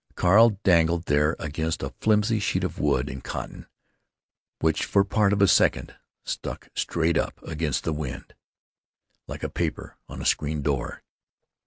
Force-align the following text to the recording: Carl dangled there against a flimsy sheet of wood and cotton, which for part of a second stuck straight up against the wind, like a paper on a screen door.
Carl 0.15 0.57
dangled 0.63 1.05
there 1.05 1.35
against 1.37 1.83
a 1.83 1.93
flimsy 2.01 2.39
sheet 2.39 2.63
of 2.63 2.79
wood 2.79 3.07
and 3.07 3.23
cotton, 3.23 3.67
which 4.57 4.85
for 4.85 5.03
part 5.03 5.31
of 5.31 5.43
a 5.43 5.47
second 5.47 5.93
stuck 6.25 6.69
straight 6.75 7.19
up 7.19 7.39
against 7.43 7.83
the 7.83 7.93
wind, 7.93 8.33
like 9.27 9.43
a 9.43 9.47
paper 9.47 9.97
on 10.09 10.19
a 10.19 10.25
screen 10.25 10.63
door. 10.63 11.03